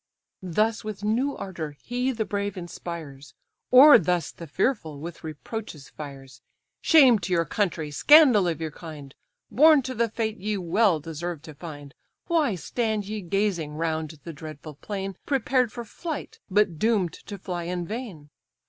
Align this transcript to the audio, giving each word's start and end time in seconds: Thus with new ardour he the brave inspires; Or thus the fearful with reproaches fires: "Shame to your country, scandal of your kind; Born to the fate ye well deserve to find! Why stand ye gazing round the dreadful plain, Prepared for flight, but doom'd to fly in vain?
Thus 0.41 0.83
with 0.83 1.03
new 1.03 1.37
ardour 1.37 1.77
he 1.83 2.11
the 2.11 2.25
brave 2.25 2.57
inspires; 2.57 3.35
Or 3.69 3.99
thus 3.99 4.31
the 4.31 4.47
fearful 4.47 4.99
with 4.99 5.23
reproaches 5.23 5.89
fires: 5.89 6.41
"Shame 6.81 7.19
to 7.19 7.31
your 7.31 7.45
country, 7.45 7.91
scandal 7.91 8.47
of 8.47 8.59
your 8.59 8.71
kind; 8.71 9.13
Born 9.51 9.83
to 9.83 9.93
the 9.93 10.09
fate 10.09 10.37
ye 10.39 10.57
well 10.57 10.99
deserve 10.99 11.43
to 11.43 11.53
find! 11.53 11.93
Why 12.25 12.55
stand 12.55 13.05
ye 13.05 13.21
gazing 13.21 13.75
round 13.75 14.19
the 14.23 14.33
dreadful 14.33 14.73
plain, 14.73 15.17
Prepared 15.27 15.71
for 15.71 15.85
flight, 15.85 16.39
but 16.49 16.79
doom'd 16.79 17.13
to 17.13 17.37
fly 17.37 17.65
in 17.65 17.85
vain? 17.85 18.31